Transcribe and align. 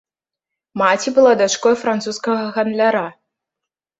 Маці 0.81 1.09
была 1.17 1.33
дачкой 1.41 1.75
французскага 1.83 2.47
гандляра. 2.55 3.03